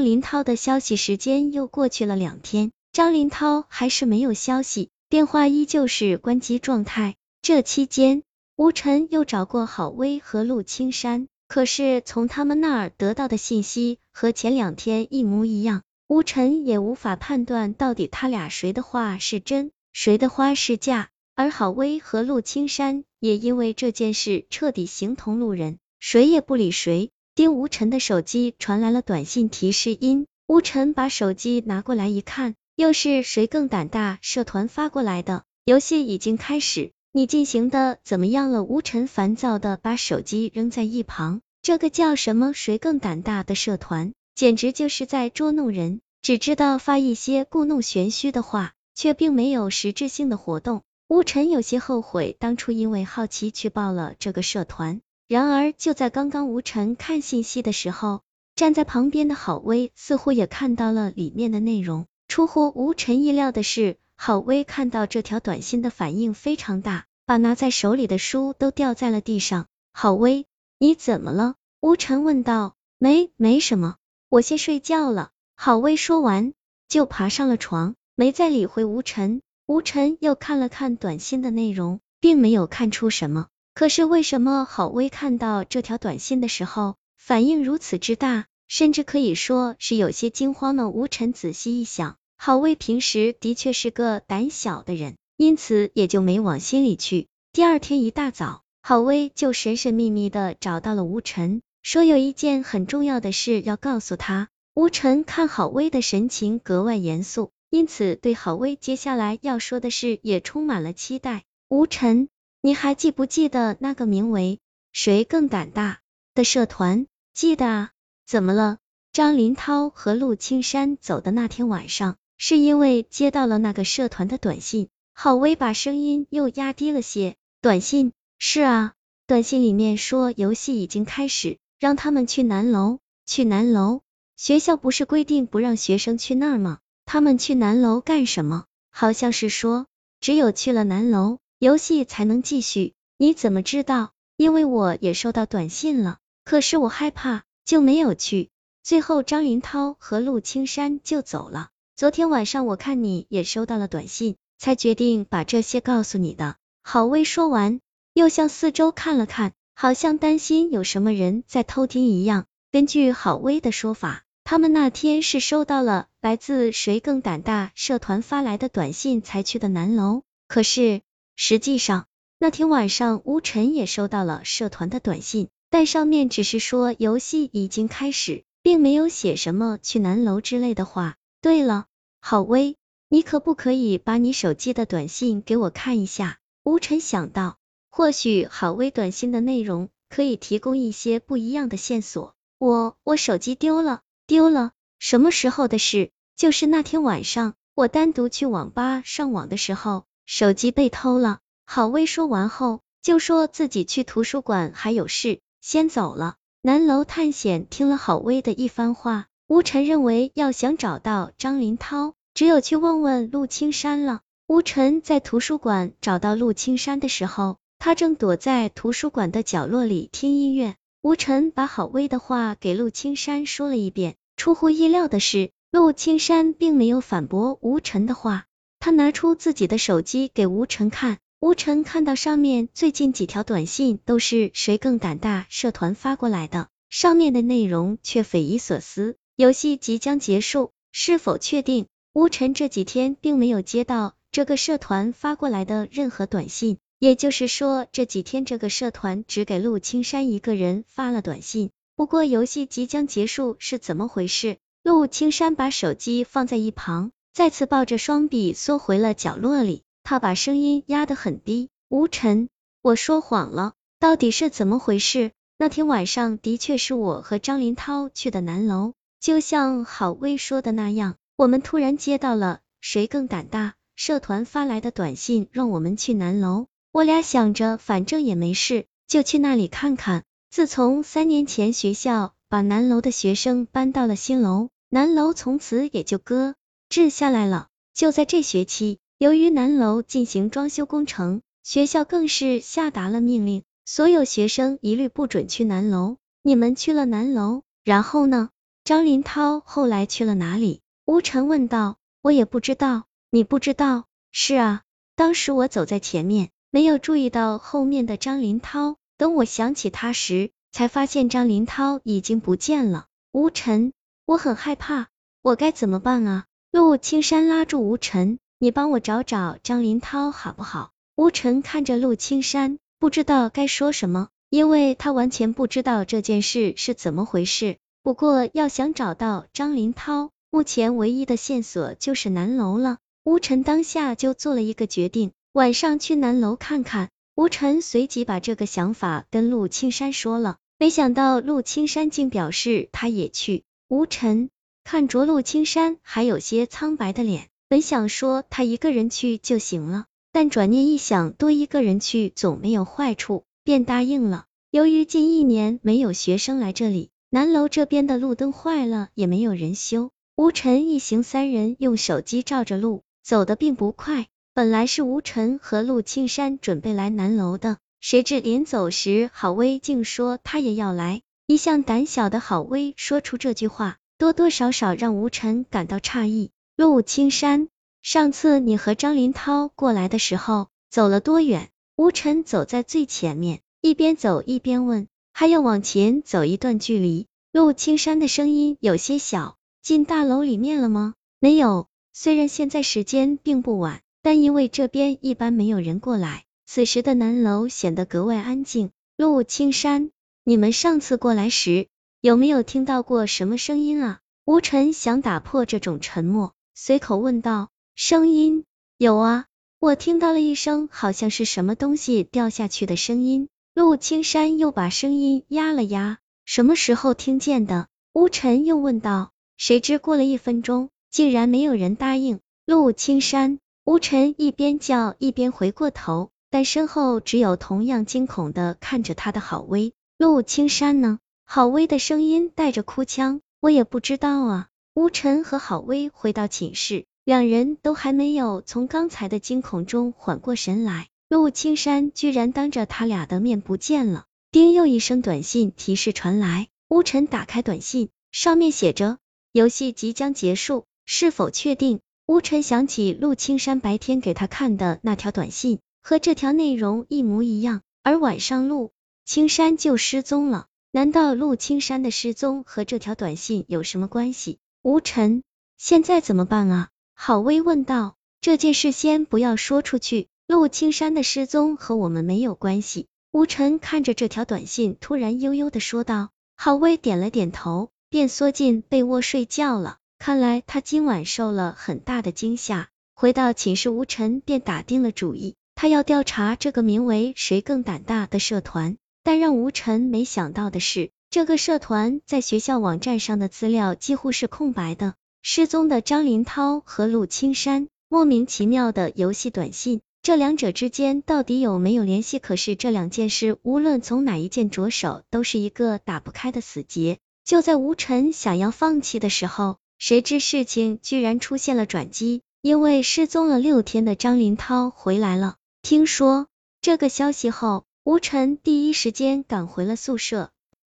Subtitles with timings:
[0.00, 7.16] 张林涛的消息，时间又过去了两天，张林涛还是没有消息，电话依旧是关机状态。
[7.42, 8.22] 这期间，
[8.56, 21.10] 吴晨又找过郝威和陆青山，可是从他们那儿得到的信息和前两天一模一样，吴晨也无法判断到底他俩谁的话是真，谁的话是假。
[21.34, 27.10] 而郝威和陆青山也因为这件事彻底形同路人，谁也不理谁。
[27.40, 36.92] 丁吴晨的手机传来了短信提示音，吴晨把手机拿过来一看，又是谁更胆大社团发过来的，游戏已经开始。
[37.12, 38.62] 你进行的怎么样了？
[38.62, 41.40] 吴晨烦躁的把手机扔在一旁。
[41.62, 50.82] 这个叫什么“谁更胆大”的社团，简直就是在捉弄人，只知道发一些故弄玄虚的话，却并没有实质性的活动。
[51.08, 55.00] 吴晨有些后悔当初因为好奇去报了这个社团。
[55.30, 58.22] 然而就在刚刚，吴晨看信息的时候，
[58.56, 62.06] 站在旁边的郝威似乎也看到了里面的内容。
[62.26, 63.96] 出乎吴晨意料的是。
[64.16, 69.68] 郝威看到这条短信的反应非常大，把拿在手里的书都掉在了地上。
[69.92, 70.46] 郝威，
[70.80, 71.54] 你怎么了？
[71.80, 72.74] 吴晨问道。
[72.98, 73.98] 没，没什么，
[74.30, 75.30] 我先睡觉了。
[75.54, 76.54] 郝威说完，
[76.88, 79.42] 就爬上了床，没再理会吴晨。
[79.66, 83.46] 吴晨又看了看短信的内容，并没有看出什么。
[83.74, 90.88] 可是为什么郝威看到这条短信的时候，反应如此之大，甚至可以说是有些惊慌呢？
[90.88, 92.16] 吴晨仔细一想。
[92.36, 97.28] 郝威平时的确是个胆小的人，因此也就没往心里去。
[97.52, 104.48] 第二天一大早，郝威就神神秘秘的找到了吴晨，说有一件很重要的事要告诉他。
[104.74, 111.44] 吴晨看郝威的神情格外严肃，因此对郝威接下来要说的事也充满了期待。
[111.68, 112.28] 吴晨，
[112.62, 114.60] 你还记不记得那个名为
[114.92, 116.00] “谁更胆大”
[116.34, 117.06] 的社团？
[117.32, 117.90] 记得啊，
[118.26, 118.78] 怎么了？
[119.12, 122.16] 张林涛和陆青山走的那天晚上。
[122.42, 127.36] 是因为接到了那个社团的短信，郝威把声音又压低了些。
[127.60, 128.94] 短信是啊，
[129.26, 132.98] 短信里面说游戏已经开始，让他们去南楼。
[133.26, 134.00] 去南楼？
[134.36, 136.78] 学校不是规定不让学生去那儿吗？
[137.04, 138.64] 他们去南楼干什么？
[138.90, 139.86] 好像是说，
[140.20, 142.94] 只有去了南楼，游戏才能继续。
[143.18, 144.12] 你怎么知道？
[144.38, 148.48] 因为我也收到短信了，可是我害怕，就没有去。
[148.82, 151.68] 最后张林涛和陆青山就走了。
[151.96, 156.56] 昨天晚上我看你也收到了短信，才决定把这些告诉你的。
[156.82, 157.80] 郝威说完，
[158.14, 162.46] 又向四周看了看，好像担心有什么人在偷听一样。
[162.72, 170.22] 根据郝威的说法，他们那天是收到了来自谁更胆大社团发来的短信才去的南楼。
[170.48, 171.02] 可是
[171.42, 172.04] 实际上
[172.38, 181.16] 那天晚上，吴晨也收到了社团的短信，但上面只是说游戏已经开始，并没有写什么去南楼之类的话。
[181.40, 181.86] 对了。
[182.20, 182.76] 郝威，
[183.08, 186.36] 你可不可以把你手机的短信给我看一下？
[186.62, 187.56] 吴晨想到，
[187.88, 192.34] 或许郝威短信的内容可以提供一些不一样的线索。
[192.58, 194.72] 我我手机丢了，丢了？
[194.98, 196.10] 什么时候的事？
[196.36, 201.40] 就是那天晚上，我单独去网吧上网的时候，手机被偷了。
[201.66, 206.36] 郝威说完后，就说自己去图书馆还有事，先走了。
[206.62, 209.26] 南楼探险听了郝威的一番话。
[209.48, 214.20] 吴晨认为，要想找到张林涛，只有去问问陆青山了。
[214.46, 220.76] 吴晨在图书馆找到陆青山的时候，他正躲在图书馆的角落里听音乐。
[221.02, 224.14] 吴晨把郝威的话给陆青山说了一遍。
[224.36, 228.44] 出乎意料的是，陆青山并没有反驳吴晨的话，
[228.80, 231.18] 他拿出自己的手机给吴晨看。
[231.38, 239.16] 吴晨看到上面最近几条短信都是谁更胆大社团发过来的，上面的内容却匪夷所思。
[239.36, 241.86] 游戏即将结束，是否确定？
[242.14, 251.70] 吴晨这几天并没有接到这个社团发过来的任何短信，也就是说，这几天这个社团只给陆青山一个人发了短信。
[251.96, 254.56] 不过，游戏即将结束是怎么回事？
[254.82, 261.68] 陆青山把手机放在一旁，再次抱着双臂缩回了角落里，他把声音压得很低。
[261.88, 262.48] 吴晨，
[262.82, 265.30] 我说谎了，到底是怎么回事？
[265.58, 268.94] 那天晚上的确是我和张林涛去的南楼。
[269.20, 276.66] 就像郝威说的那样，我们突然接到了谁更胆大社团发来的短信，让我们去南楼。
[276.90, 280.24] 我俩想着反正也没事，就去那里看看。
[280.50, 286.54] 自从三年前学校把南楼的学生搬到了新楼，南楼从此也就搁
[286.90, 287.68] 治下来了。
[287.94, 296.16] 就在这学期，由于南楼进行装修工程，学校更是下达了命令，所有学生一律不准去南楼。
[296.42, 298.50] 你们去了南楼，然后呢？
[298.82, 300.80] 张林涛后来去了哪里？
[301.06, 301.96] 吴晨问道。
[302.22, 304.04] 我也不知道，你不知道？
[304.32, 304.82] 是啊，
[305.16, 308.96] 当时我走在前面，没有注意到后面的张林涛。
[309.16, 313.06] 等我想起他时，才发现张林涛已经不见了。
[313.32, 313.92] 吴晨，
[314.26, 315.08] 我很害怕，
[315.40, 316.44] 我该怎么办啊？
[316.72, 320.92] 陆青山拉住吴晨，你帮我找找张林涛好不好？
[321.16, 327.78] 吴晨看着陆青山，不知道该说什么，因为他完全不知道这件事是怎么回事。
[328.04, 337.08] 不过要想找到张林涛，目前唯一的线索就是南楼了，吴晨当下就做了一个决定，晚上去南楼看看。
[337.34, 343.64] 吴晨随即把这个想法跟陆青山说了，没想到陆青山竟表示他也去。
[343.88, 344.50] 吴晨
[344.90, 354.46] 看着陆青山还有些苍白的脸，本想说他一个人去就行了，但转念一想，多一个人去总没有坏处，便答应了。
[354.72, 360.10] 由于近一年没有学生来这里，南楼这边的路灯坏了，也没有人修。
[360.34, 364.26] 吴晨一行三人用手机照着路，走的并不快。
[364.54, 371.22] 本来是吴晨和陆青山准备来南楼的，谁知临走时，郝威竟说他也要来。
[371.46, 376.50] 一向胆小的郝威说出这句话，多多少少让吴晨感到诧异。
[376.76, 377.68] 陆青山，
[378.02, 381.70] 上次你和张林涛过来的时候，走了多远？
[381.96, 387.28] 吴晨走在最前面，一边走一边问，还要往前走一段距离。
[387.50, 389.56] 陆青山的声音有些小。
[389.80, 391.14] 进大楼里面了吗？
[391.38, 391.86] 没有。
[392.12, 398.90] 虽然现在时间并不晚，但因为这边一般没有人过来，此时的南楼显得格外安静。
[399.16, 400.10] 陆青山，
[400.44, 401.86] 你们上次过来时
[402.22, 404.20] 有没有听到过什么声音啊？
[404.44, 407.70] 吴晨想打破这种沉默，随口问道。
[407.94, 408.64] 声音？
[408.98, 409.46] 有啊，
[409.78, 413.48] 我听到了一声好像是什么东西掉下去的声音。
[413.72, 416.18] 陆青山又把声音压了压。
[416.44, 417.86] 什么时候听见的？
[418.12, 419.30] 吴晨又问道。
[419.56, 422.40] 谁知过了一分钟，竟然没有人答应。
[422.66, 429.94] 陆青山，吴晨一边叫一边回过头，但身后只有同样惊恐的看着他的郝威。
[430.18, 431.18] 陆青山呢？
[431.52, 434.68] 郝威的声音带着哭腔，我也不知道啊。
[434.94, 441.08] 吴晨和郝威回到寝室，两人都还没有从刚才的惊恐中缓过神来。
[441.28, 444.26] 陆青山居然当着他俩的面不见了。
[444.52, 449.18] 叮，又一声短信提示传来，吴晨打开短信，上面写着。
[449.50, 451.98] 游戏即将结束，是否确定？
[452.28, 458.92] 吴晨想起陆青山白天给他看的那条短信，和这条内容一模一样，而晚上陆
[459.24, 460.68] 青山就失踪了。
[460.92, 464.58] 难道陆青山的失踪和这条短信有什么关系？
[464.82, 465.44] 吴晨，
[465.78, 466.88] 现在怎么办啊？
[467.14, 468.16] 郝威问道。
[468.40, 473.06] 这件事先不要说出去，陆青山的失踪和我们没有关系。
[473.30, 476.30] 吴晨看着这条短信，突然悠悠的说道。
[476.56, 477.90] 郝威点了点头。
[478.12, 479.98] 便缩进被窝睡觉了。
[480.18, 482.88] 看来他今晚受了很大的惊吓。
[483.14, 488.96] 回到寝室，吴晨便打定了主意，他要调查这个名为“谁更胆大”的社团。
[489.22, 495.14] 但让吴晨没想到的是，这个社团在学校网站上的资料几乎是空白的。
[495.42, 502.38] 失踪的张林涛和陆青山，莫名其妙的游戏短信，这两者之间到底有没有联系？
[502.38, 507.18] 可是这两件事，无论从哪一件着手，都是一个打不开的死结。
[507.44, 515.56] 就在吴晨想要放弃的时候，谁知事情居然出现了转机，因为失踪了六天的张林涛回来了。
[515.80, 516.48] 听说
[516.82, 520.50] 这个消息后，吴晨第一时间赶回了宿舍。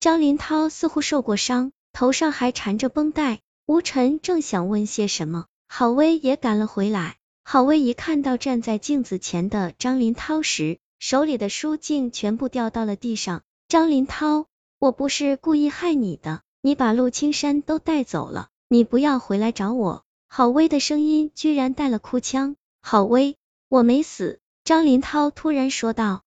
[0.00, 3.40] 张林涛似乎受过伤，头上还缠着绷带。
[3.64, 7.16] 吴晨正想问些什么，郝威也赶了回来。
[7.42, 13.42] 郝威一看到站在镜子前的张林涛时，手里的书竟全部掉到了地上。
[13.66, 14.46] 张林涛。
[14.78, 20.04] 我不是故意害你的，你把陆青山都带走了，你不要回来找我。
[20.26, 22.56] 郝威的声音居然带了哭腔。
[22.80, 23.36] 郝威，
[23.68, 24.40] 我没死。
[24.64, 26.22] 张林涛突然说道。